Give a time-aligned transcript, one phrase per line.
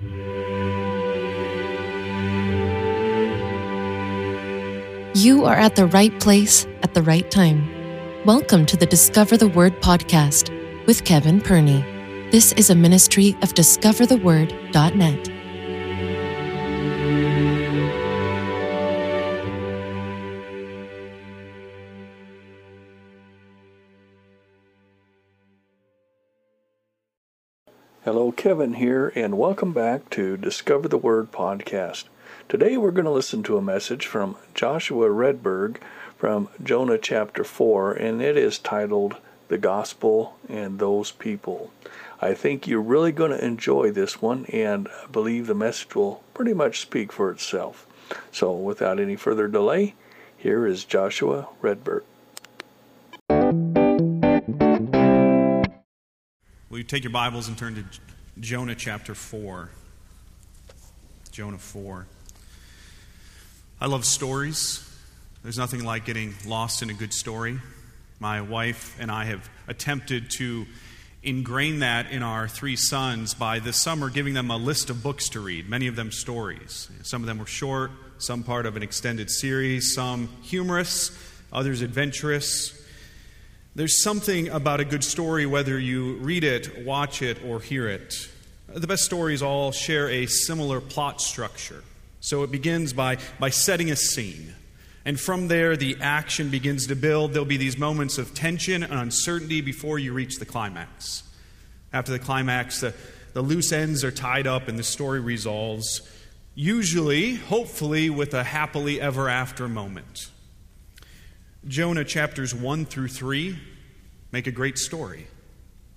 [0.00, 0.06] You
[5.44, 7.68] are at the right place at the right time.
[8.24, 10.52] Welcome to the Discover the Word podcast
[10.86, 11.80] with Kevin Perney.
[12.30, 15.37] This is a ministry of discovertheword.net.
[28.38, 32.04] Kevin here, and welcome back to Discover the Word podcast.
[32.48, 35.78] Today we're going to listen to a message from Joshua Redberg
[36.16, 39.16] from Jonah chapter 4, and it is titled
[39.48, 41.72] The Gospel and Those People.
[42.22, 46.22] I think you're really going to enjoy this one, and I believe the message will
[46.32, 47.88] pretty much speak for itself.
[48.30, 49.96] So, without any further delay,
[50.36, 52.04] here is Joshua Redberg.
[56.70, 57.84] Will you take your Bibles and turn to
[58.40, 59.68] Jonah chapter 4?
[61.32, 62.06] Jonah 4.
[63.80, 64.84] I love stories.
[65.42, 67.58] There's nothing like getting lost in a good story.
[68.20, 70.66] My wife and I have attempted to
[71.24, 75.28] ingrain that in our three sons by this summer giving them a list of books
[75.30, 76.88] to read, many of them stories.
[77.02, 81.10] Some of them were short, some part of an extended series, some humorous,
[81.52, 82.80] others adventurous.
[83.78, 88.28] There's something about a good story, whether you read it, watch it, or hear it.
[88.66, 91.84] The best stories all share a similar plot structure.
[92.18, 94.52] So it begins by, by setting a scene.
[95.04, 97.32] And from there, the action begins to build.
[97.32, 101.22] There'll be these moments of tension and uncertainty before you reach the climax.
[101.92, 102.94] After the climax, the,
[103.32, 106.02] the loose ends are tied up and the story resolves,
[106.56, 110.30] usually, hopefully, with a happily ever after moment.
[111.68, 113.58] Jonah chapters 1 through 3
[114.32, 115.26] make a great story.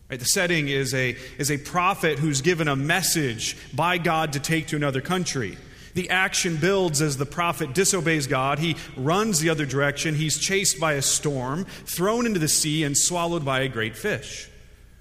[0.09, 4.39] Right, the setting is a, is a prophet who's given a message by God to
[4.39, 5.57] take to another country.
[5.93, 8.59] The action builds as the prophet disobeys God.
[8.59, 10.15] He runs the other direction.
[10.15, 14.49] He's chased by a storm, thrown into the sea, and swallowed by a great fish.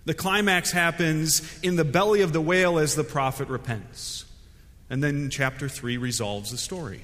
[0.05, 4.25] The climax happens in the belly of the whale as the prophet repents.
[4.89, 7.03] And then chapter 3 resolves the story.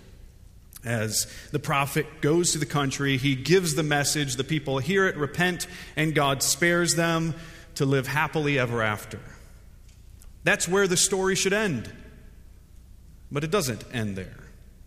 [0.87, 5.17] As the prophet goes to the country, he gives the message, the people hear it,
[5.17, 5.67] repent,
[5.97, 7.35] and God spares them
[7.75, 9.19] to live happily ever after.
[10.45, 11.93] That's where the story should end.
[13.33, 14.37] But it doesn't end there.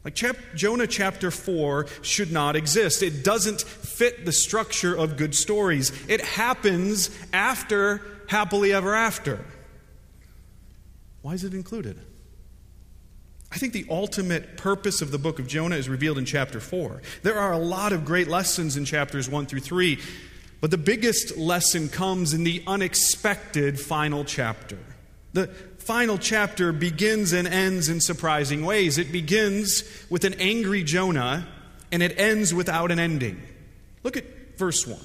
[0.05, 3.03] Like chap- Jonah chapter 4 should not exist.
[3.03, 5.91] It doesn't fit the structure of good stories.
[6.07, 9.43] It happens after happily ever after.
[11.21, 11.99] Why is it included?
[13.51, 17.01] I think the ultimate purpose of the book of Jonah is revealed in chapter 4.
[17.23, 19.99] There are a lot of great lessons in chapters 1 through 3,
[20.61, 24.77] but the biggest lesson comes in the unexpected final chapter.
[25.33, 25.47] The
[25.79, 28.97] final chapter begins and ends in surprising ways.
[28.97, 31.47] It begins with an angry Jonah,
[31.91, 33.41] and it ends without an ending.
[34.03, 34.25] Look at
[34.57, 34.99] verse 1.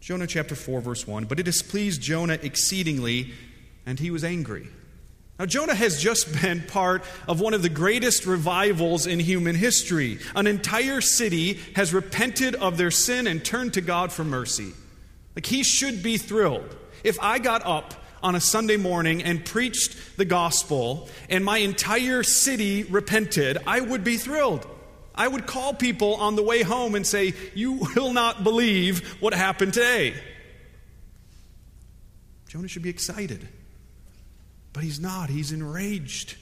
[0.00, 1.26] Jonah chapter 4, verse 1.
[1.26, 3.32] But it displeased Jonah exceedingly,
[3.86, 4.68] and he was angry.
[5.38, 10.18] Now, Jonah has just been part of one of the greatest revivals in human history.
[10.34, 14.72] An entire city has repented of their sin and turned to God for mercy.
[15.34, 16.76] Like, he should be thrilled.
[17.02, 22.22] If I got up on a Sunday morning and preached the gospel and my entire
[22.22, 24.66] city repented, I would be thrilled.
[25.14, 29.34] I would call people on the way home and say, You will not believe what
[29.34, 30.14] happened today.
[32.48, 33.48] Jonah should be excited.
[34.74, 35.30] But he's not.
[35.30, 36.36] He's enraged.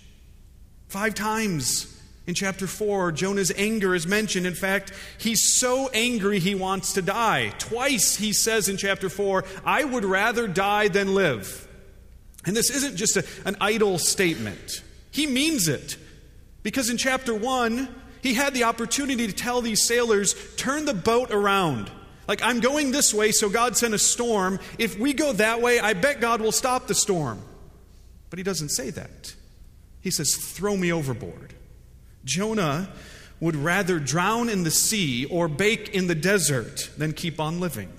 [0.88, 4.46] Five times in chapter 4, Jonah's anger is mentioned.
[4.46, 7.52] In fact, he's so angry he wants to die.
[7.58, 11.68] Twice he says in chapter 4, I would rather die than live.
[12.44, 14.82] And this isn't just a, an idle statement,
[15.12, 15.96] he means it.
[16.62, 17.88] Because in chapter 1,
[18.22, 21.90] he had the opportunity to tell these sailors, turn the boat around.
[22.28, 24.60] Like, I'm going this way, so God sent a storm.
[24.78, 27.42] If we go that way, I bet God will stop the storm.
[28.32, 29.34] But he doesn't say that.
[30.00, 31.52] He says, Throw me overboard.
[32.24, 32.88] Jonah
[33.40, 37.92] would rather drown in the sea or bake in the desert than keep on living.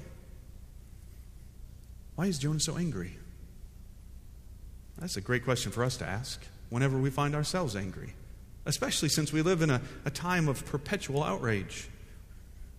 [2.15, 3.15] Why is Jonah so angry?
[4.97, 8.15] That's a great question for us to ask whenever we find ourselves angry,
[8.65, 11.87] especially since we live in a, a time of perpetual outrage.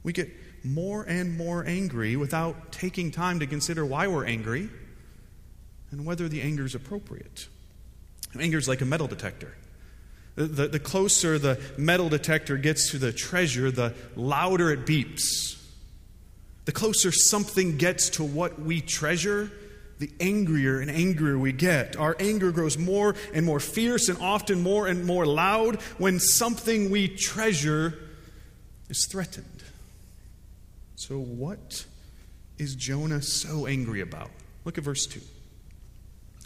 [0.03, 0.29] We get
[0.65, 4.71] more and more angry without taking time to consider why we're angry
[5.95, 7.47] and whether the anger is appropriate.
[8.39, 9.55] Anger is like a metal detector.
[10.35, 15.57] The, the, the, closer the metal detector gets to the treasure, the louder it beeps.
[16.65, 19.53] The closer something gets to what we treasure,
[20.01, 21.97] the angrier and angrier we get.
[21.97, 26.91] Our anger grows more and more fierce and often more and more loud when something
[26.91, 27.95] we treasure
[28.89, 29.63] is threatened.
[30.97, 31.87] So, what
[32.59, 34.31] is Jonah so angry about?
[34.65, 35.21] Look at verse 2.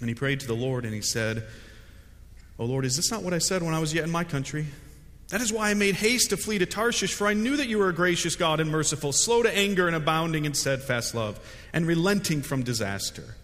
[0.01, 1.45] And he prayed to the Lord and he said,
[2.59, 4.67] O Lord, is this not what I said when I was yet in my country?
[5.29, 7.79] That is why I made haste to flee to Tarshish, for I knew that you
[7.79, 11.39] were a gracious God and merciful, slow to anger and abounding in steadfast love,
[11.73, 13.37] and relenting from disaster.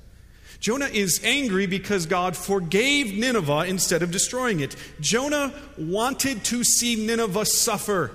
[0.60, 4.76] Jonah is angry because God forgave Nineveh instead of destroying it.
[4.98, 8.10] Jonah wanted to see Nineveh suffer.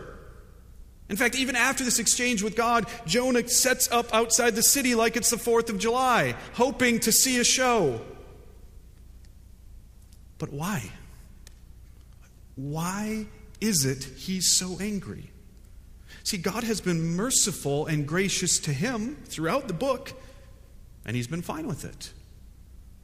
[1.10, 5.16] In fact, even after this exchange with God, Jonah sets up outside the city like
[5.16, 8.02] it's the 4th of July, hoping to see a show.
[10.40, 10.92] But why?
[12.56, 13.28] Why
[13.62, 15.30] is it he's so angry?
[16.24, 20.14] See, God has been merciful and gracious to him throughout the book,
[21.06, 22.12] and he's been fine with it.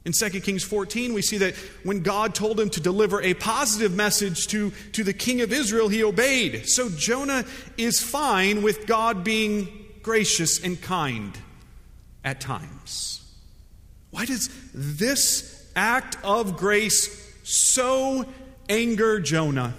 [0.04, 3.92] In 2 Kings 14, we see that when God told him to deliver a positive
[3.92, 6.68] message to, to the king of Israel, he obeyed.
[6.68, 7.44] So Jonah
[7.76, 11.36] is fine with God being gracious and kind
[12.22, 13.20] at times.
[14.10, 18.26] Why does this act of grace so
[18.68, 19.72] anger Jonah?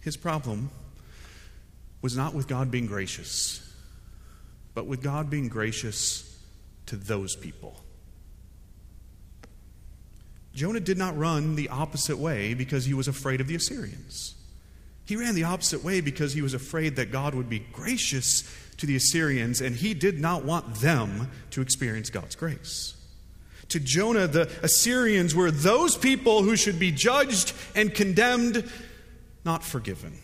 [0.00, 0.70] His problem
[2.02, 3.62] was not with God being gracious,
[4.74, 6.38] but with God being gracious
[6.86, 7.82] to those people.
[10.52, 14.34] Jonah did not run the opposite way because he was afraid of the Assyrians.
[15.06, 18.42] He ran the opposite way because he was afraid that God would be gracious
[18.76, 22.94] to the Assyrians and he did not want them to experience God's grace.
[23.70, 28.70] To Jonah, the Assyrians were those people who should be judged and condemned
[29.44, 30.18] not forgiven.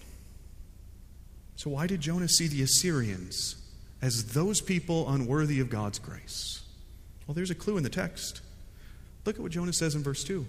[1.57, 3.57] So, why did Jonah see the Assyrians
[4.01, 6.63] as those people unworthy of God's grace?
[7.27, 8.41] Well, there's a clue in the text.
[9.25, 10.45] Look at what Jonah says in verse 2.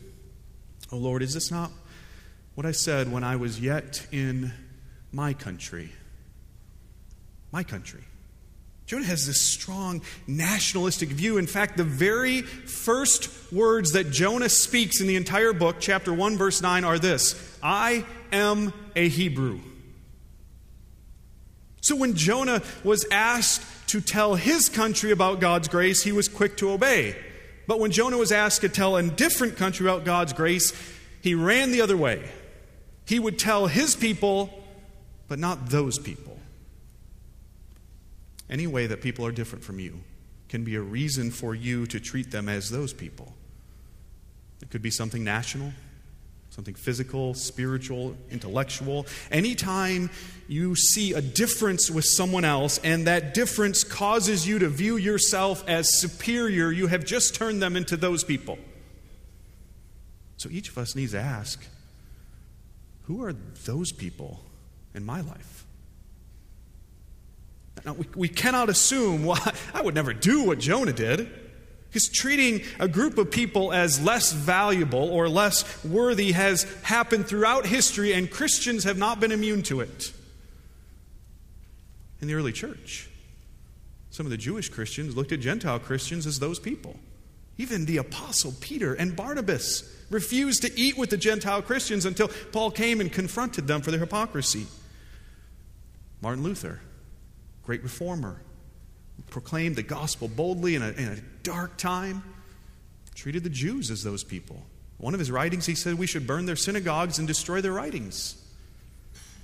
[0.91, 1.71] Oh Lord, is this not
[2.55, 4.53] what I said when I was yet in
[5.11, 5.91] my country?
[7.51, 8.03] My country.
[8.85, 11.38] Jonah has this strong nationalistic view.
[11.38, 16.38] In fact, the very first words that Jonah speaks in the entire book, chapter 1,
[16.38, 19.59] verse 9, are this I am a Hebrew.
[21.81, 26.57] So when Jonah was asked to tell his country about God's grace, he was quick
[26.57, 27.15] to obey.
[27.68, 30.74] But when Jonah was asked to tell a different country about God's grace,
[31.21, 32.29] he ran the other way.
[33.06, 34.50] He would tell his people,
[35.27, 36.32] but not those people.
[38.49, 39.99] Any way that people are different from you
[40.49, 43.33] can be a reason for you to treat them as those people.
[44.61, 45.73] It could be something national,
[46.49, 49.07] something physical, spiritual, intellectual.
[49.31, 50.09] Anytime
[50.47, 55.63] you see a difference with someone else and that difference causes you to view yourself
[55.67, 58.59] as superior, you have just turned them into those people.
[60.37, 61.65] So each of us needs to ask
[63.03, 63.33] who are
[63.65, 64.41] those people
[64.93, 65.52] in my life?
[67.85, 69.41] Now, we, we cannot assume, well,
[69.73, 71.29] I would never do what Jonah did.
[71.89, 77.67] Because treating a group of people as less valuable or less worthy has happened throughout
[77.67, 80.11] history, and Christians have not been immune to it.
[82.19, 83.09] In the early church,
[84.09, 86.95] some of the Jewish Christians looked at Gentile Christians as those people.
[87.59, 92.71] Even the Apostle Peter and Barnabas refused to eat with the Gentile Christians until Paul
[92.71, 94.65] came and confronted them for their hypocrisy.
[96.21, 96.79] Martin Luther,
[97.65, 98.41] great reformer,
[99.29, 102.24] proclaimed the gospel boldly in a, in a dark time,
[103.15, 104.63] treated the Jews as those people.
[104.98, 108.41] One of his writings, he said we should burn their synagogues and destroy their writings.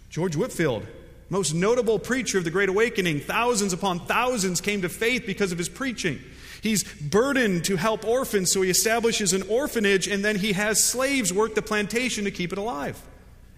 [0.09, 0.85] George Whitefield,
[1.29, 5.57] most notable preacher of the Great Awakening, thousands upon thousands came to faith because of
[5.57, 6.19] his preaching.
[6.61, 11.31] He's burdened to help orphans, so he establishes an orphanage and then he has slaves
[11.31, 12.99] work the plantation to keep it alive.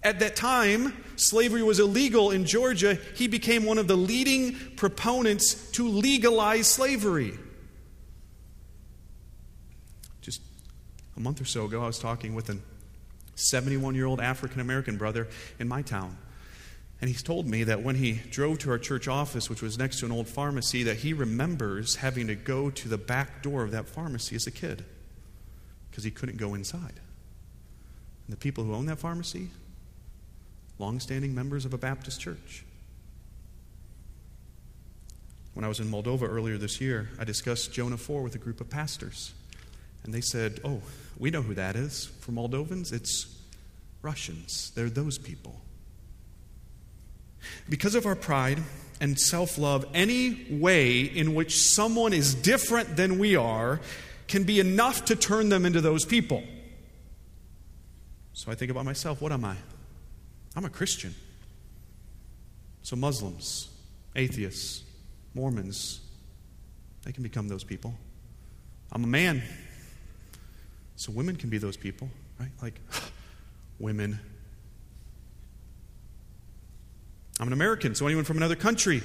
[0.03, 2.97] At that time, slavery was illegal in Georgia.
[3.15, 7.37] He became one of the leading proponents to legalize slavery.
[10.21, 10.41] Just
[11.15, 12.57] a month or so ago, I was talking with a
[13.35, 15.27] 71 year old African American brother
[15.59, 16.17] in my town.
[16.99, 19.99] And he's told me that when he drove to our church office, which was next
[19.99, 23.71] to an old pharmacy, that he remembers having to go to the back door of
[23.71, 24.85] that pharmacy as a kid
[25.89, 26.99] because he couldn't go inside.
[28.27, 29.49] And the people who own that pharmacy
[30.81, 32.65] longstanding members of a Baptist church.
[35.53, 38.59] When I was in Moldova earlier this year, I discussed Jonah 4 with a group
[38.59, 39.33] of pastors.
[40.03, 40.81] And they said, Oh,
[41.17, 42.07] we know who that is.
[42.21, 43.27] For Moldovans, it's
[44.01, 44.71] Russians.
[44.75, 45.61] They're those people.
[47.69, 48.59] Because of our pride,
[49.01, 53.81] and self love, any way in which someone is different than we are,
[54.27, 56.43] can be enough to turn them into those people.
[58.33, 59.57] So I think about myself what am I?
[60.55, 61.15] I'm a Christian.
[62.83, 63.69] So Muslims,
[64.15, 64.83] atheists,
[65.33, 66.01] Mormons,
[67.03, 67.93] they can become those people.
[68.91, 69.41] I'm a man.
[70.95, 72.49] So women can be those people, right?
[72.61, 72.79] Like,
[73.79, 74.19] women.
[77.39, 79.01] I'm an American, so anyone from another country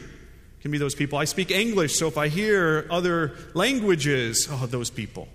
[0.61, 1.19] can be those people.
[1.19, 5.29] I speak English, so if I hear other languages, oh, those people.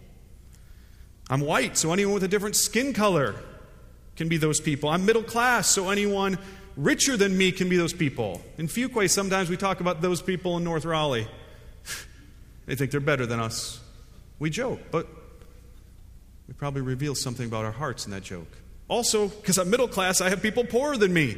[1.29, 3.35] I'm white, so anyone with a different skin color
[4.15, 4.89] can be those people.
[4.89, 6.37] I'm middle class, so anyone
[6.75, 8.41] richer than me can be those people.
[8.57, 11.27] In Fuquay, sometimes we talk about those people in North Raleigh.
[12.65, 13.79] they think they're better than us.
[14.39, 15.07] We joke, but
[16.47, 18.47] we probably reveal something about our hearts in that joke.
[18.87, 21.37] Also, because I'm middle class, I have people poorer than me.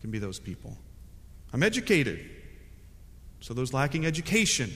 [0.00, 0.76] Can be those people.
[1.52, 2.30] I'm educated,
[3.40, 4.72] so those lacking education.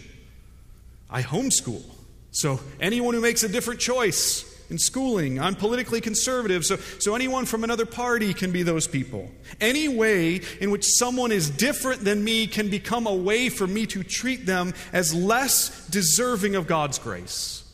[1.09, 1.83] I homeschool,
[2.31, 5.41] so anyone who makes a different choice in schooling.
[5.41, 9.31] I'm politically conservative, so, so anyone from another party can be those people.
[9.61, 13.87] Any way in which someone is different than me can become a way for me
[13.87, 17.65] to treat them as less deserving of God's grace.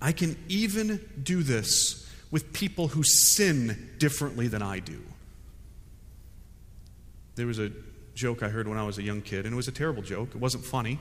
[0.00, 5.00] I can even do this with people who sin differently than I do.
[7.34, 7.70] There was a
[8.14, 10.30] joke I heard when I was a young kid, and it was a terrible joke.
[10.34, 10.98] It wasn't funny,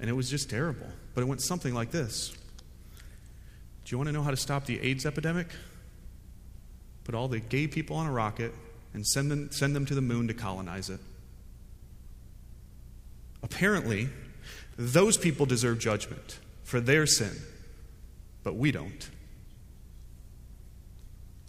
[0.00, 0.86] and it was just terrible.
[1.14, 2.36] But it went something like this
[3.86, 5.46] Do you want to know how to stop the AIDS epidemic?
[7.04, 8.52] Put all the gay people on a rocket
[8.92, 11.00] and send them, send them to the moon to colonize it.
[13.42, 14.10] Apparently,
[14.76, 17.32] those people deserve judgment for their sin
[18.46, 19.10] but we don't.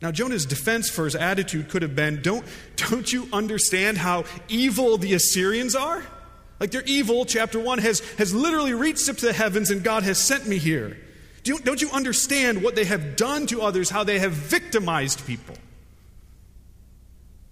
[0.01, 2.43] Now, Jonah's defense for his attitude could have been don't,
[2.75, 6.03] don't you understand how evil the Assyrians are?
[6.59, 10.01] Like they're evil, chapter 1 has, has literally reached up to the heavens and God
[10.01, 10.97] has sent me here.
[11.47, 15.55] Do don't you understand what they have done to others, how they have victimized people?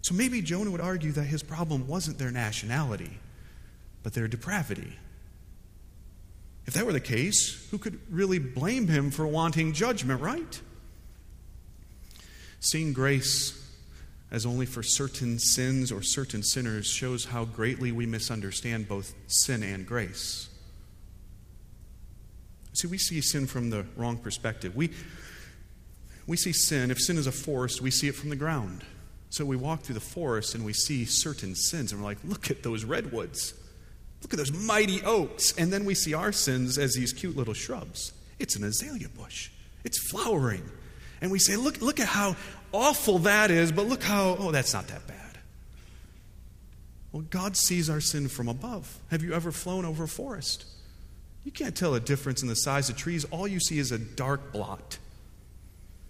[0.02, 3.18] So maybe Jonah would argue that his problem wasn't their nationality,
[4.04, 5.00] but their depravity.
[6.66, 10.62] If that were the case, who could really blame him for wanting judgment, right?
[12.60, 13.66] Seeing grace
[14.30, 19.64] as only for certain sins or certain sinners shows how greatly we misunderstand both sin
[19.64, 20.50] and grace.
[22.76, 24.76] See, we see sin from the wrong perspective.
[24.76, 24.92] We,
[26.28, 28.84] we see sin, if sin is a forest, we see it from the ground.
[29.30, 32.52] So we walk through the forest and we see certain sins, and we're like, look
[32.52, 33.54] at those redwoods.
[34.22, 35.54] Look at those mighty oaks.
[35.58, 38.12] And then we see our sins as these cute little shrubs.
[38.40, 39.52] It's an azalea bush,
[39.84, 40.70] it's flowering.
[41.22, 42.36] And we say, look, look at how
[42.74, 45.16] awful that is, but look how, oh, that's not that bad.
[47.14, 49.00] Well, God sees our sin from above.
[49.12, 50.66] Have you ever flown over a forest?
[51.46, 53.24] You can't tell a difference in the size of trees.
[53.26, 54.98] All you see is a dark blot.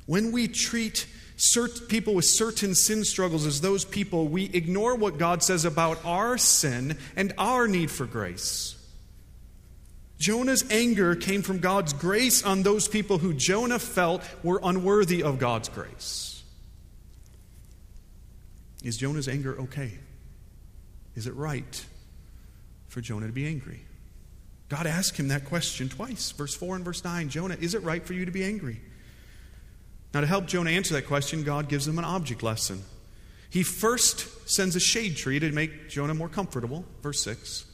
[0.05, 1.05] When we treat
[1.37, 6.03] cert- people with certain sin struggles as those people, we ignore what God says about
[6.05, 8.71] our sin and our need for grace.
[10.17, 15.37] Jonah's anger came from God's grace on those people who Jonah felt were unworthy of
[15.37, 16.43] God's grace.
[18.81, 19.91] Is Jonah's anger okay?
[21.15, 21.85] Is it right
[22.87, 23.81] for Jonah to be angry?
[24.69, 27.29] God asked him that question twice, verse 4 and verse 9.
[27.29, 28.81] Jonah, is it right for you to be angry?
[30.13, 32.83] Now, to help Jonah answer that question, God gives him an object lesson.
[33.49, 37.65] He first sends a shade tree to make Jonah more comfortable, verse 6.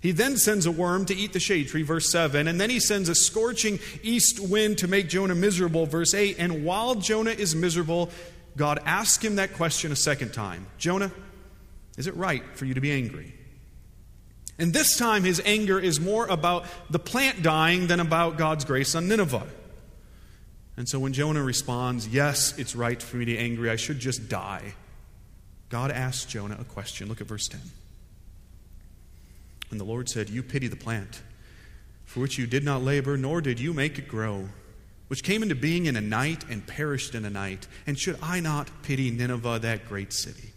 [0.00, 2.46] He then sends a worm to eat the shade tree, verse 7.
[2.46, 6.36] And then he sends a scorching east wind to make Jonah miserable, verse 8.
[6.38, 8.10] And while Jonah is miserable,
[8.56, 11.10] God asks him that question a second time Jonah,
[11.96, 13.35] is it right for you to be angry?
[14.58, 18.94] And this time his anger is more about the plant dying than about God's grace
[18.94, 19.46] on Nineveh.
[20.76, 23.98] And so when Jonah responds, Yes, it's right for me to be angry, I should
[23.98, 24.74] just die,
[25.68, 27.08] God asks Jonah a question.
[27.08, 27.60] Look at verse 10.
[29.70, 31.22] And the Lord said, You pity the plant,
[32.04, 34.48] for which you did not labor, nor did you make it grow,
[35.08, 37.66] which came into being in a night and perished in a night.
[37.86, 40.52] And should I not pity Nineveh, that great city,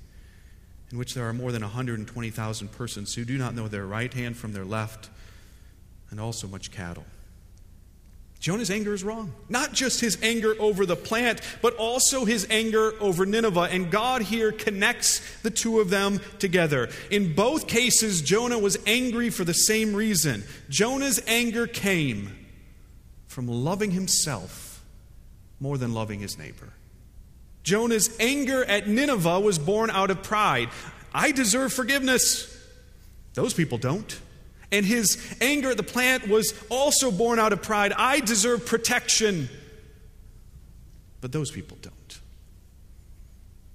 [0.92, 4.38] in which there are more than 120,000 persons who do not know their right hand
[4.38, 5.10] from their left,
[6.10, 7.06] and also much cattle?
[8.40, 9.34] Jonah's anger is wrong.
[9.50, 13.68] Not just his anger over the plant, but also his anger over Nineveh.
[13.70, 16.90] And God here connects the two of them together.
[17.12, 20.46] In both cases, Jonah was angry for the same reason.
[20.70, 22.48] Jonah's anger came
[23.28, 24.86] from loving himself
[25.60, 26.72] more than loving his neighbor.
[27.70, 30.70] Jonah's anger at Nineveh was born out of pride.
[31.14, 32.52] I deserve forgiveness.
[33.36, 34.20] Those people don't.
[34.72, 37.94] And his anger at the plant was also born out of pride.
[37.96, 39.50] I deserve protection.
[41.22, 42.20] But those people don't.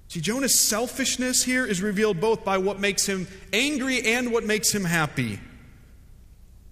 [0.09, 4.75] See, Jonah's selfishness here is revealed both by what makes him angry and what makes
[4.75, 5.39] him happy.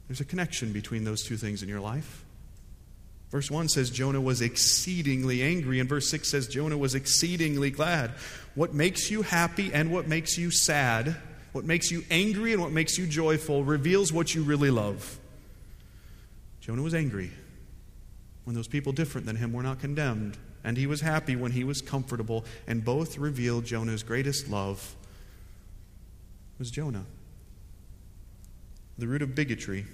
[0.09, 2.22] There's a connection between those two things in your life.
[3.33, 8.11] Verse 1 says Jonah was exceedingly angry, and verse 6 says Jonah was exceedingly glad.
[8.53, 11.15] What makes you happy and what makes you sad,
[11.51, 15.17] what makes you angry and what makes you joyful, reveals what you really love.
[16.61, 17.31] Jonah was angry
[18.43, 21.63] when those people different than him were not condemned, and he was happy when he
[21.63, 24.95] was comfortable, and both reveal Jonah's greatest love
[26.59, 27.05] was Jonah.
[28.99, 29.87] The root of bigotry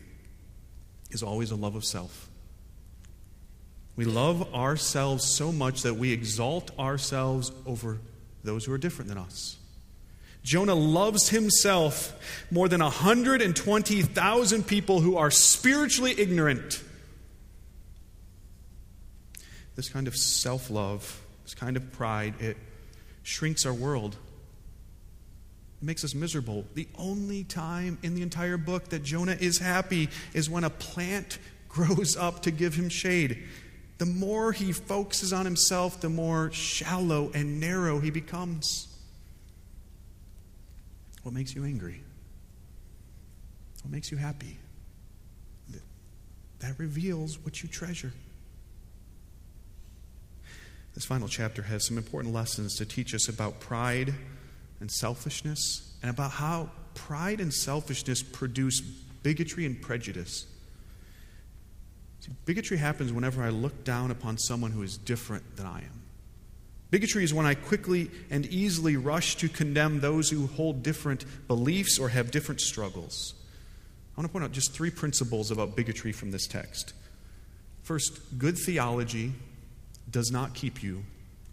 [1.09, 2.29] is always a love of self.
[3.99, 7.99] We love ourselves so much that we exalt ourselves over
[8.45, 9.57] those who are different than us.
[10.41, 12.13] Jonah loves himself
[12.49, 16.81] more than 120,000 people who are spiritually ignorant.
[19.75, 22.55] This kind of self love, this kind of pride, it
[23.23, 24.15] shrinks our world.
[25.81, 26.63] It makes us miserable.
[26.73, 31.37] The only time in the entire book that Jonah is happy is when a plant
[31.67, 33.45] grows up to give him shade
[33.99, 38.87] the more he focuses on himself, the more shallow and narrow he becomes.
[41.23, 42.01] What makes you angry?
[43.83, 44.57] What makes you happy?
[46.59, 48.11] That reveals what you treasure.
[50.93, 54.13] This final chapter has some important lessons to teach us about pride
[54.79, 60.45] and selfishness and about how pride and selfishness produce bigotry and prejudice.
[62.21, 66.01] See, bigotry happens whenever I look down upon someone who is different than I am.
[66.91, 71.99] Bigotry is when I quickly and easily rush to condemn those who hold different beliefs
[71.99, 73.35] or have different struggles.
[74.15, 76.93] I want to point out just three principles about bigotry from this text.
[77.83, 79.33] First, good theology
[80.09, 81.03] does not keep you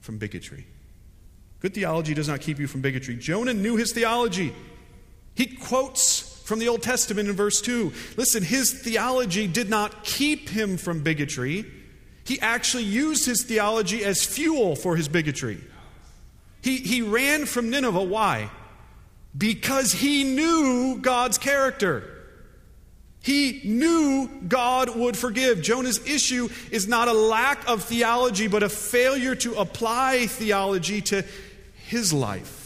[0.00, 0.66] from bigotry.
[1.60, 3.16] Good theology does not keep you from bigotry.
[3.16, 4.54] Jonah knew his theology.
[5.34, 7.92] He quotes from the Old Testament in verse 2.
[8.16, 11.66] Listen, his theology did not keep him from bigotry,
[12.24, 15.58] he actually used his theology as fuel for his bigotry.
[16.62, 18.02] He, he ran from Nineveh.
[18.02, 18.50] Why?
[19.36, 22.02] Because he knew God's character.
[23.22, 25.62] He knew God would forgive.
[25.62, 31.24] Jonah's issue is not a lack of theology, but a failure to apply theology to
[31.86, 32.65] his life.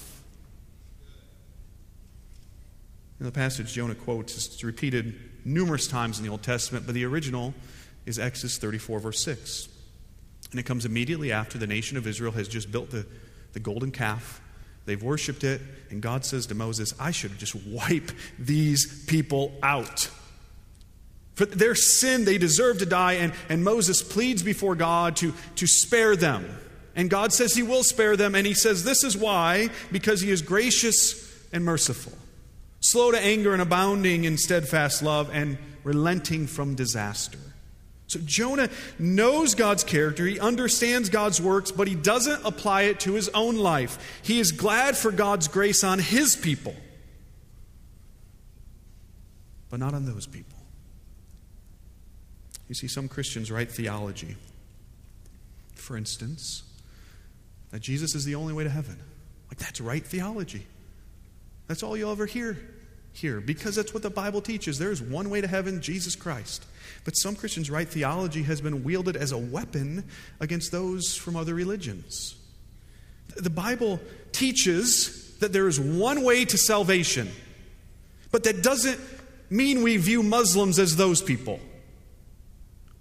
[3.21, 7.05] In the passage Jonah quotes is repeated numerous times in the Old Testament, but the
[7.05, 7.53] original
[8.07, 9.69] is Exodus 34, verse 6.
[10.51, 13.07] And it comes immediately after the nation of Israel has just built the,
[13.53, 14.41] the golden calf.
[14.87, 20.11] They've worshiped it, and God says to Moses, I should just wipe these people out.
[21.35, 25.67] For their sin, they deserve to die, and, and Moses pleads before God to, to
[25.67, 26.59] spare them.
[26.97, 30.31] And God says he will spare them, and he says this is why, because he
[30.31, 32.13] is gracious and merciful
[32.81, 37.39] slow to anger and abounding in steadfast love, and relenting from disaster.
[38.07, 43.13] So Jonah knows God's character, he understands God's works, but he doesn't apply it to
[43.13, 44.21] his own life.
[44.23, 46.75] He is glad for God's grace on his people,
[49.69, 50.59] but not on those people.
[52.69, 54.37] You see, some Christians right theology.
[55.75, 56.63] For instance,
[57.71, 58.99] that Jesus is the only way to heaven.
[59.49, 60.67] Like, that's right theology.
[61.71, 62.59] That's all you'll ever hear
[63.13, 64.77] here because that's what the Bible teaches.
[64.77, 66.67] There's one way to heaven, Jesus Christ.
[67.05, 70.03] But some Christians right theology has been wielded as a weapon
[70.41, 72.35] against those from other religions.
[73.37, 74.01] The Bible
[74.33, 77.31] teaches that there is one way to salvation,
[78.33, 78.99] but that doesn't
[79.49, 81.61] mean we view Muslims as those people.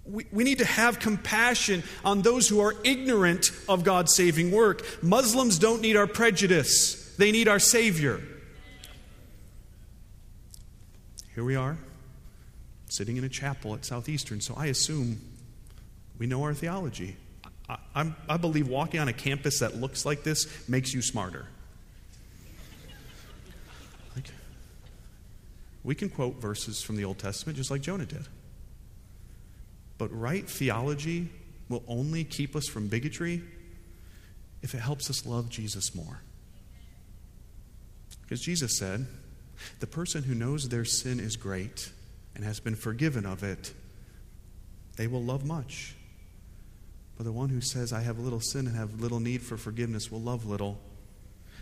[0.04, 4.86] We, we need to have compassion on those who are ignorant of God's saving work.
[5.02, 8.20] Muslims don't need our prejudice, they need our Savior.
[11.34, 11.78] Here we are,
[12.88, 15.20] sitting in a chapel at Southeastern, so I assume
[16.18, 17.16] we know our theology.
[17.94, 21.46] I, I, believe walking on a campus that looks like this makes you smarter.
[24.16, 24.24] Like,
[25.84, 28.26] we can quote verses from the Old Testament just like Jonah did.
[29.98, 31.28] But right theology
[31.68, 33.42] will only keep us from bigotry
[34.62, 36.22] if it helps us love Jesus more.
[38.22, 39.06] Because Jesus said,
[39.80, 41.90] the person who knows their sin is great
[42.34, 43.72] and has been forgiven of it,
[44.96, 45.94] they will love much.
[47.16, 50.10] But the one who says, I have little sin and have little need for forgiveness
[50.10, 50.78] will love little.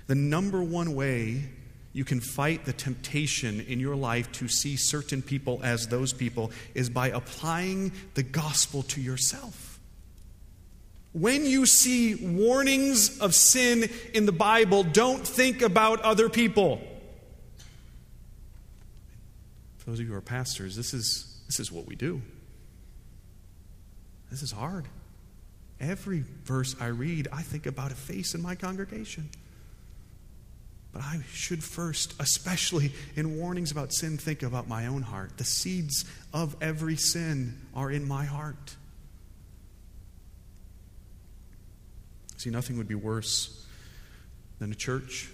[0.06, 1.50] The number one way
[1.92, 6.52] you can fight the temptation in your life to see certain people as those people
[6.74, 9.80] is by applying the gospel to yourself.
[11.12, 16.80] When you see warnings of sin in the Bible, don't think about other people.
[19.78, 22.20] For those of you who are pastors, this is, this is what we do.
[24.31, 24.85] This is hard.
[25.81, 29.31] Every verse I read, I think about a face in my congregation.
[30.92, 35.38] But I should first, especially in warnings about sin, think about my own heart.
[35.38, 38.77] The seeds of every sin are in my heart.
[42.37, 43.66] See, nothing would be worse
[44.59, 45.31] than a church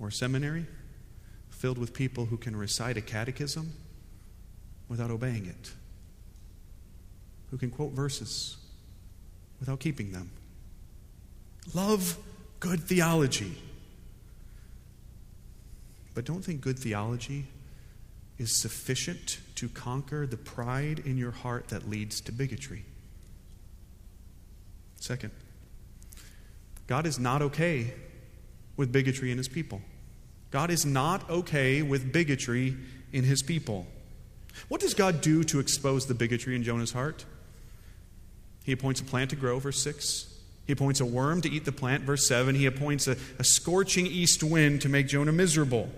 [0.00, 0.66] or a seminary
[1.64, 3.72] filled with people who can recite a catechism
[4.86, 5.72] without obeying it
[7.50, 8.58] who can quote verses
[9.60, 10.30] without keeping them.
[11.72, 12.18] Love
[12.60, 13.56] good theology.
[16.14, 17.46] But don't think good theology
[18.36, 22.84] is sufficient to conquer the pride in your heart that leads to bigotry.
[24.96, 25.30] Second,
[26.86, 27.94] God is not okay
[28.76, 29.80] with bigotry in his people.
[30.54, 32.76] God is not okay with bigotry
[33.12, 33.88] in his people.
[34.68, 37.24] What does God do to expose the bigotry in Jonah's heart?
[38.62, 40.32] He appoints a plant to grow, verse 6.
[40.64, 42.54] He appoints a worm to eat the plant, verse 7.
[42.54, 45.90] He appoints a, a scorching east wind to make Jonah miserable,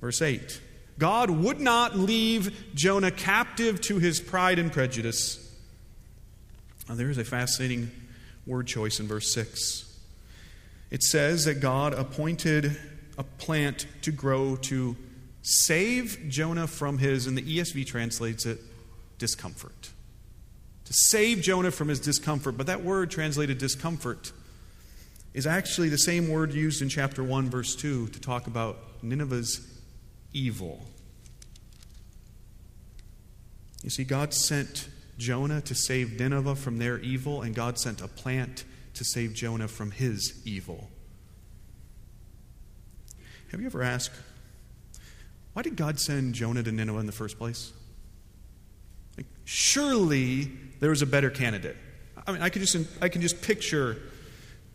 [0.00, 0.60] verse 8.
[0.98, 5.56] God would not leave Jonah captive to his pride and prejudice.
[6.88, 7.92] Now, there is a fascinating
[8.44, 10.00] word choice in verse 6.
[10.90, 12.76] It says that God appointed
[13.18, 14.96] a plant to grow to
[15.42, 18.58] save Jonah from his, and the ESV translates it,
[19.18, 19.90] discomfort
[20.88, 22.56] to save Jonah from his discomfort.
[22.56, 24.32] But that word translated discomfort
[25.34, 29.60] is actually the same word used in chapter 1, verse 2 to talk about Nineveh's
[30.32, 30.82] evil.
[33.82, 38.08] You see, God sent Jonah to save Nineveh from their evil, and God sent a
[38.08, 40.88] plant to save Jonah from his evil.
[43.50, 44.12] Have you ever asked,
[45.52, 47.72] why did God send Jonah to Nineveh in the first place?
[49.16, 51.76] Like, surely there was a better candidate.
[52.26, 53.96] I mean, I can just, I can just picture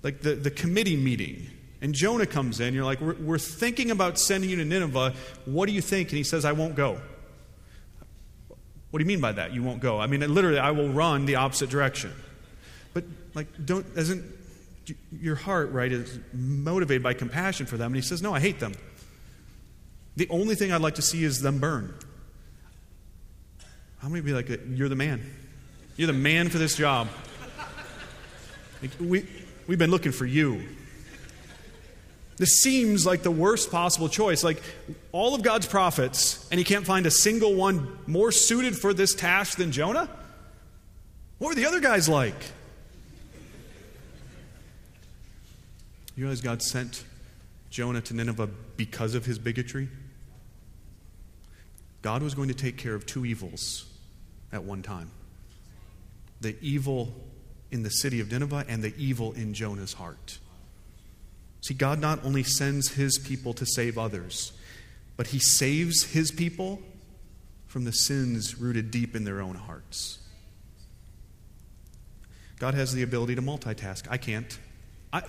[0.01, 1.47] like the, the committee meeting.
[1.81, 2.73] And Jonah comes in.
[2.73, 5.13] You're like, we're, we're thinking about sending you to Nineveh.
[5.45, 6.09] What do you think?
[6.09, 6.99] And he says, I won't go.
[8.89, 9.53] What do you mean by that?
[9.53, 9.99] You won't go.
[9.99, 12.11] I mean, literally, I will run the opposite direction.
[12.93, 14.23] But, like, don't, isn't
[15.11, 17.87] your heart, right, is motivated by compassion for them?
[17.87, 18.73] And he says, No, I hate them.
[20.15, 21.93] The only thing I'd like to see is them burn.
[23.99, 25.23] How many be like, uh, You're the man?
[25.95, 27.07] You're the man for this job.
[28.99, 29.25] We,
[29.67, 30.61] we've been looking for you.
[32.37, 34.43] This seems like the worst possible choice.
[34.43, 34.61] Like
[35.11, 39.13] all of God's prophets, and he can't find a single one more suited for this
[39.13, 40.09] task than Jonah?
[41.37, 42.35] What were the other guys like?
[46.15, 47.03] You realize God sent
[47.69, 49.89] Jonah to Nineveh because of his bigotry?
[52.01, 53.85] God was going to take care of two evils
[54.51, 55.09] at one time
[56.41, 57.13] the evil
[57.71, 60.37] in the city of Nineveh and the evil in Jonah's heart.
[61.61, 64.51] See, God not only sends his people to save others,
[65.15, 66.81] but he saves his people
[67.65, 70.19] from the sins rooted deep in their own hearts.
[72.59, 74.05] God has the ability to multitask.
[74.09, 74.59] I can't.
[75.13, 75.21] I, I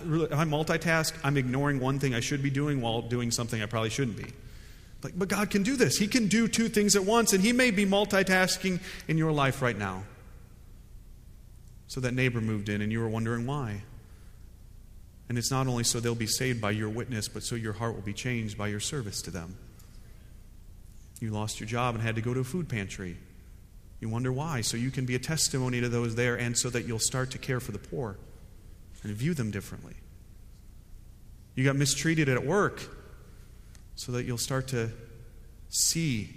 [0.45, 4.17] multitask, I'm ignoring one thing I should be doing while doing something I probably shouldn't
[4.17, 4.33] be.
[5.03, 5.97] Like, but God can do this.
[5.97, 9.61] He can do two things at once, and He may be multitasking in your life
[9.61, 10.03] right now.
[11.87, 13.83] So that neighbor moved in and you were wondering why.
[15.29, 17.93] And it's not only so they'll be saved by your witness, but so your heart
[17.93, 19.55] will be changed by your service to them.
[21.21, 23.17] You lost your job and had to go to a food pantry.
[23.99, 26.87] You wonder why, so you can be a testimony to those there and so that
[26.87, 28.17] you'll start to care for the poor
[29.05, 29.93] and view them differently.
[31.55, 32.81] You got mistreated at work
[33.95, 34.91] so that you'll start to
[35.69, 36.33] see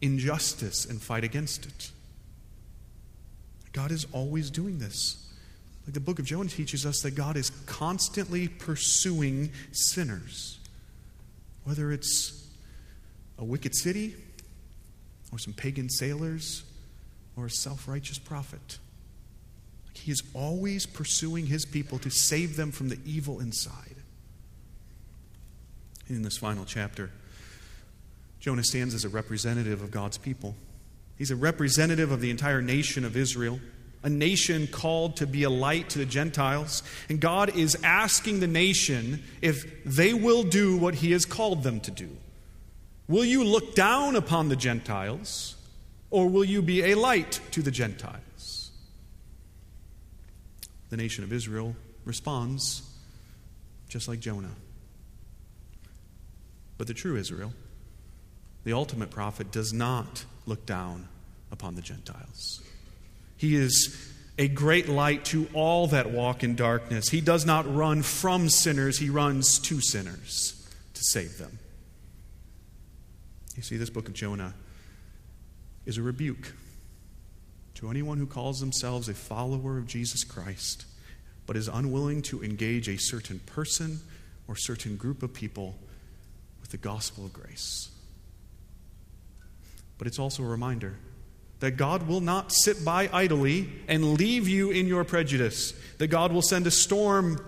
[0.00, 1.90] injustice and fight against it.
[3.72, 5.22] God is always doing this.
[5.86, 10.58] Like the book of Jonah teaches us that God is constantly pursuing sinners,
[11.64, 12.48] whether it's
[13.38, 14.14] a wicked city,
[15.32, 16.64] or some pagan sailors,
[17.36, 18.78] or a self righteous prophet.
[20.06, 23.96] He is always pursuing his people to save them from the evil inside.
[26.06, 27.10] In this final chapter,
[28.38, 30.54] Jonah stands as a representative of God's people.
[31.18, 33.58] He's a representative of the entire nation of Israel,
[34.04, 36.84] a nation called to be a light to the Gentiles.
[37.08, 41.80] And God is asking the nation if they will do what He has called them
[41.80, 42.16] to do.
[43.08, 45.56] Will you look down upon the Gentiles,
[46.10, 48.22] or will you be a light to the Gentiles?
[50.96, 52.80] The nation of Israel responds
[53.86, 54.54] just like Jonah.
[56.78, 57.52] But the true Israel,
[58.64, 61.06] the ultimate prophet, does not look down
[61.52, 62.62] upon the Gentiles.
[63.36, 67.10] He is a great light to all that walk in darkness.
[67.10, 71.58] He does not run from sinners, he runs to sinners to save them.
[73.54, 74.54] You see, this book of Jonah
[75.84, 76.54] is a rebuke
[77.76, 80.86] to anyone who calls themselves a follower of Jesus Christ,
[81.46, 84.00] but is unwilling to engage a certain person
[84.48, 85.76] or certain group of people
[86.60, 87.90] with the gospel of grace.
[89.98, 90.96] But it's also a reminder
[91.60, 96.32] that God will not sit by idly and leave you in your prejudice, that God
[96.32, 97.38] will send a storm,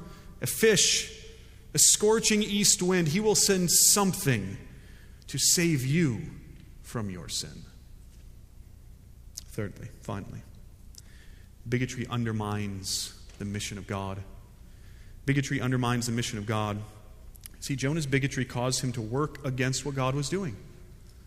[0.40, 1.12] a fish,
[1.74, 3.08] a scorching east wind.
[3.08, 4.56] He will send something
[5.26, 6.22] to save you
[6.82, 7.64] from your sin.
[9.48, 10.40] Thirdly, finally,
[11.68, 14.18] bigotry undermines the mission of God.
[15.26, 16.78] Bigotry undermines the mission of God.
[17.61, 20.56] See, Jonah's bigotry caused him to work against what God was doing.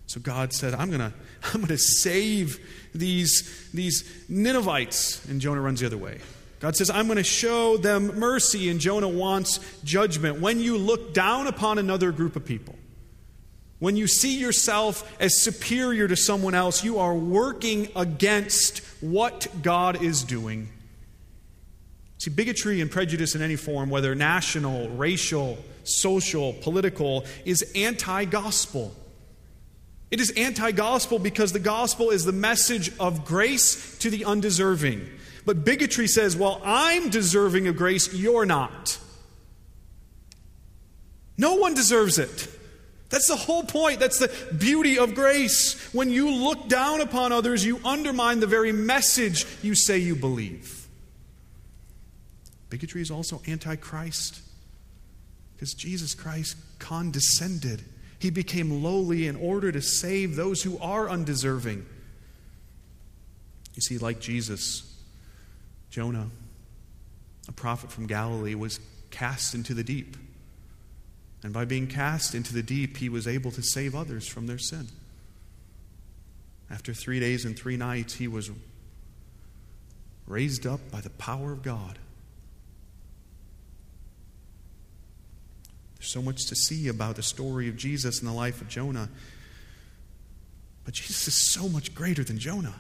[0.07, 1.13] So God said, I'm going to
[1.53, 2.59] I'm to save
[2.93, 5.25] these, these Ninevites.
[5.25, 6.19] And Jonah runs the other way.
[6.59, 8.69] God says, I'm going to show them mercy.
[8.69, 10.39] And Jonah wants judgment.
[10.39, 12.75] When you look down upon another group of people,
[13.81, 20.03] when you see yourself as superior to someone else, you are working against what God
[20.03, 20.69] is doing.
[22.19, 28.93] See, bigotry and prejudice in any form, whether national, racial, social, political, is anti gospel.
[30.11, 35.09] It is anti gospel because the gospel is the message of grace to the undeserving.
[35.43, 38.99] But bigotry says, well, I'm deserving of grace, you're not.
[41.35, 42.47] No one deserves it.
[43.11, 43.99] That's the whole point.
[43.99, 45.93] That's the beauty of grace.
[45.93, 50.87] When you look down upon others, you undermine the very message you say you believe.
[52.69, 54.41] Bigotry is also anti Christ
[55.53, 57.83] because Jesus Christ condescended
[58.21, 61.83] he became lowly in order to save those who are undeserving.
[63.73, 64.83] You see, like Jesus,
[65.89, 66.29] Jonah,
[67.47, 70.17] a prophet from Galilee, was cast into the deep.
[71.43, 74.59] And by being cast into the deep, he was able to save others from their
[74.59, 74.87] sin.
[76.69, 78.51] After three days and three nights, he was
[80.27, 81.99] raised up by the power of God.
[85.97, 89.09] There's so much to see about the story of Jesus and the life of Jonah.
[90.85, 92.75] But Jesus is so much greater than Jonah.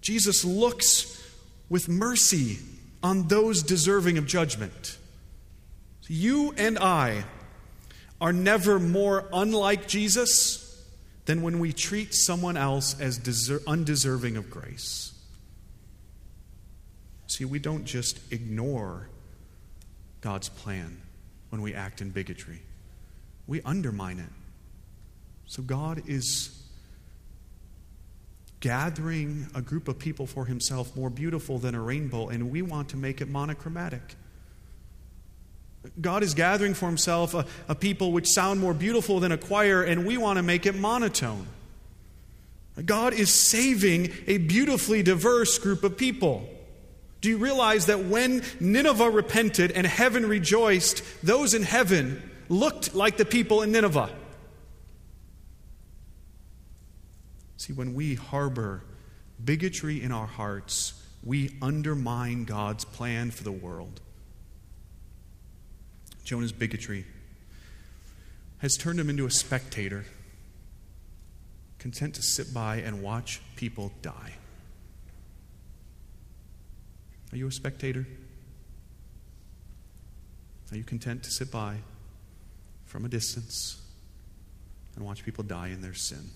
[0.00, 1.22] Jesus looks
[1.68, 2.58] with mercy
[3.02, 4.98] on those deserving of judgment.
[6.08, 7.24] You and I
[8.20, 10.62] are never more unlike Jesus
[11.24, 15.12] than when we treat someone else as deser- undeserving of grace.
[17.28, 19.08] See, we don't just ignore
[20.20, 21.00] God's plan
[21.50, 22.60] when we act in bigotry.
[23.46, 24.30] We undermine it.
[25.46, 26.62] So God is
[28.60, 32.88] gathering a group of people for himself more beautiful than a rainbow, and we want
[32.90, 34.14] to make it monochromatic.
[36.00, 39.82] God is gathering for himself a, a, people which sound more beautiful than a choir,
[39.82, 41.46] and we want to make it monotone.
[42.84, 46.48] God is saving a beautifully diverse group of people.
[47.20, 53.16] Do you realize that when Nineveh repented and heaven rejoiced, those in heaven looked like
[53.16, 54.10] the people in Nineveh?
[57.58, 58.82] See, when we harbor
[59.44, 64.00] bigotry in our hearts, we undermine God's plan for the world.
[66.24, 67.04] Jonah's bigotry
[68.58, 70.04] has turned him into a spectator,
[71.78, 74.34] content to sit by and watch people die.
[77.32, 78.06] Are you a spectator?
[80.70, 81.76] Are you content to sit by
[82.84, 83.80] from a distance
[84.94, 86.30] and watch people die in their sin?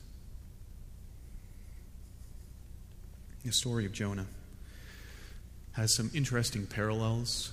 [3.44, 4.26] The story of Jonah
[5.72, 7.52] has some interesting parallels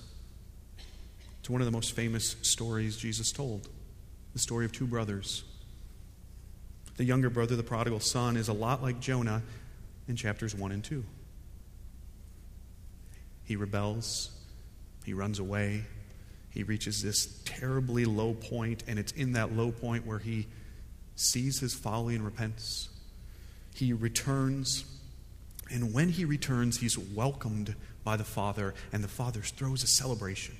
[1.44, 3.68] to one of the most famous stories Jesus told
[4.32, 5.44] the story of two brothers.
[6.96, 9.42] The younger brother, the prodigal son, is a lot like Jonah
[10.08, 11.04] in chapters 1 and 2.
[13.44, 14.30] He rebels,
[15.04, 15.84] he runs away,
[16.50, 20.46] he reaches this terribly low point, and it's in that low point where he
[21.14, 22.88] sees his folly and repents.
[23.74, 24.84] He returns
[25.70, 30.54] And when he returns, he's welcomed by the Father, and the Father throws a celebration.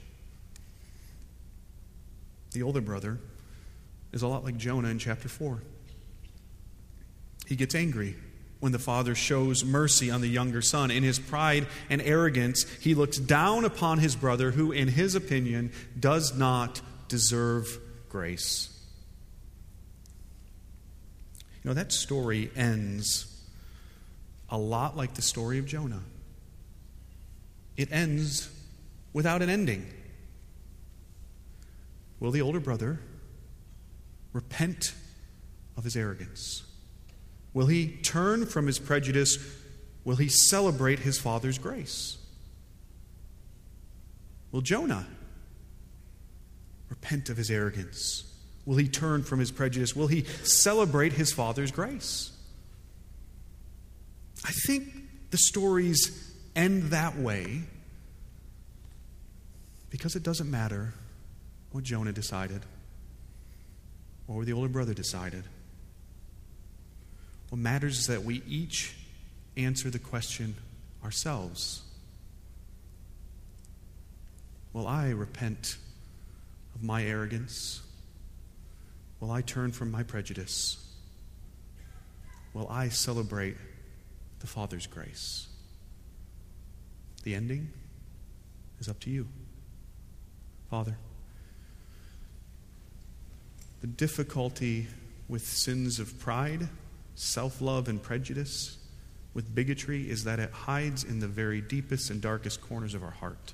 [2.54, 3.18] The older brother
[4.12, 5.60] is a lot like Jonah in chapter 4.
[7.46, 8.14] He gets angry
[8.60, 10.92] when the father shows mercy on the younger son.
[10.92, 15.72] In his pride and arrogance, he looks down upon his brother, who, in his opinion,
[15.98, 17.76] does not deserve
[18.08, 18.70] grace.
[21.62, 23.26] You know, that story ends
[24.48, 26.02] a lot like the story of Jonah.
[27.76, 28.48] It ends
[29.12, 29.92] without an ending.
[32.24, 33.00] Will the older brother
[34.32, 34.94] repent
[35.76, 36.62] of his arrogance?
[37.52, 39.36] Will he turn from his prejudice?
[40.06, 42.16] Will he celebrate his father's grace?
[44.52, 45.06] Will Jonah
[46.88, 48.24] repent of his arrogance?
[48.64, 49.94] Will he turn from his prejudice?
[49.94, 52.32] Will he celebrate his father's grace?
[54.46, 54.94] I think
[55.30, 57.64] the stories end that way
[59.90, 60.94] because it doesn't matter
[61.74, 62.62] what Jonah decided
[64.28, 65.42] or what the older brother decided.
[67.48, 68.94] What matters is that we each
[69.56, 70.54] answer the question
[71.02, 71.82] ourselves
[74.72, 75.76] Will I repent
[76.76, 77.82] of my arrogance?
[79.18, 80.76] Will I turn from my prejudice?
[82.52, 83.56] Will I celebrate
[84.38, 85.48] the Father's grace?
[87.24, 87.70] The ending
[88.78, 89.26] is up to you.
[90.70, 90.96] Father,
[93.84, 94.86] the difficulty
[95.28, 96.70] with sins of pride,
[97.16, 98.78] self love, and prejudice,
[99.34, 103.10] with bigotry, is that it hides in the very deepest and darkest corners of our
[103.10, 103.52] heart.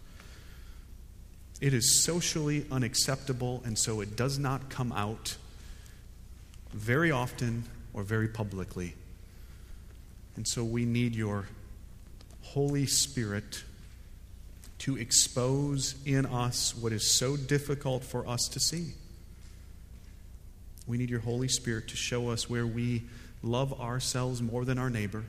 [1.60, 5.36] It is socially unacceptable, and so it does not come out
[6.72, 8.94] very often or very publicly.
[10.36, 11.48] And so we need your
[12.42, 13.64] Holy Spirit
[14.78, 18.92] to expose in us what is so difficult for us to see.
[20.90, 23.04] We need your Holy Spirit to show us where we
[23.44, 25.22] love ourselves more than our neighbor,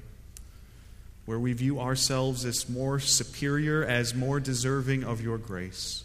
[1.26, 6.04] where we view ourselves as more superior, as more deserving of your grace.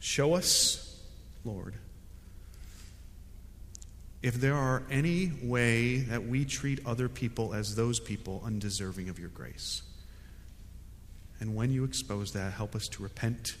[0.00, 1.00] Show us,
[1.44, 1.74] Lord,
[4.20, 9.16] if there are any way that we treat other people as those people undeserving of
[9.16, 9.82] your grace.
[11.38, 13.54] And when you expose that, help us to repent,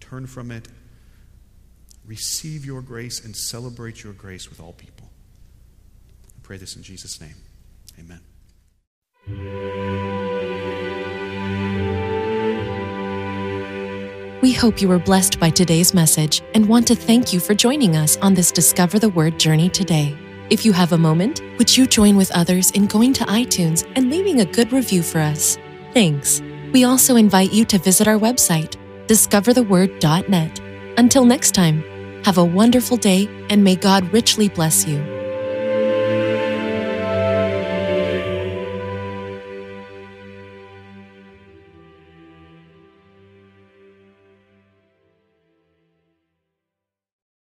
[0.00, 0.68] turn from it,
[2.06, 5.10] receive your grace, and celebrate your grace with all people.
[6.28, 7.36] I pray this in Jesus' name.
[7.98, 8.20] Amen.
[14.42, 17.96] We hope you were blessed by today's message and want to thank you for joining
[17.96, 20.14] us on this Discover the Word journey today.
[20.50, 24.10] If you have a moment, would you join with others in going to iTunes and
[24.10, 25.56] leaving a good review for us?
[25.94, 26.42] Thanks.
[26.74, 30.60] We also invite you to visit our website, discovertheword.net.
[30.98, 31.82] Until next time,
[32.24, 35.13] have a wonderful day and may God richly bless you.